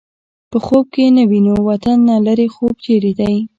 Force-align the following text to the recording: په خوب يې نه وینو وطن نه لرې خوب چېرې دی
په 0.51 0.57
خوب 0.65 0.85
يې 0.99 1.07
نه 1.15 1.23
وینو 1.29 1.55
وطن 1.69 1.97
نه 2.09 2.15
لرې 2.25 2.47
خوب 2.55 2.73
چېرې 2.85 3.11
دی 3.19 3.35